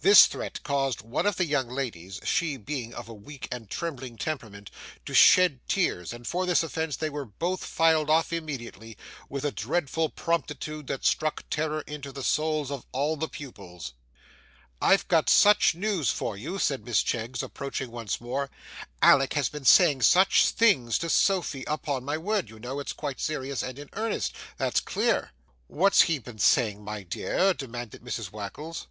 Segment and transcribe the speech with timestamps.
[0.00, 4.16] This threat caused one of the young ladies, she being of a weak and trembling
[4.16, 4.72] temperament,
[5.06, 9.52] to shed tears, and for this offense they were both filed off immediately, with a
[9.52, 13.92] dreadful promptitude that struck terror into the souls of all the pupils.
[14.82, 18.50] 'I've got such news for you,' said Miss Cheggs approaching once more,
[19.00, 21.62] 'Alick has been saying such things to Sophy.
[21.68, 25.30] Upon my word, you know, it's quite serious and in earnest, that's clear.'
[25.68, 28.88] 'What's he been saying, my dear?' demanded Mrs Wackles.